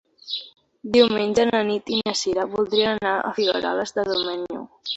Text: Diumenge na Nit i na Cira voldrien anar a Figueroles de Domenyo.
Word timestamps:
Diumenge 0.95 1.45
na 1.49 1.59
Nit 1.67 1.93
i 1.99 2.01
na 2.09 2.15
Cira 2.23 2.47
voldrien 2.55 2.91
anar 3.01 3.13
a 3.29 3.35
Figueroles 3.39 3.97
de 3.99 4.09
Domenyo. 4.13 4.67